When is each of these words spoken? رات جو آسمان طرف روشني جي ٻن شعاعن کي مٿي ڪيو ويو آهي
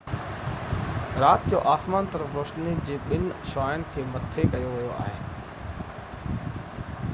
رات 1.23 1.43
جو 1.51 1.59
آسمان 1.73 2.05
طرف 2.15 2.31
روشني 2.37 2.73
جي 2.89 2.97
ٻن 3.11 3.29
شعاعن 3.51 3.85
کي 3.93 4.05
مٿي 4.15 4.49
ڪيو 4.55 4.73
ويو 4.79 4.91
آهي 5.05 6.45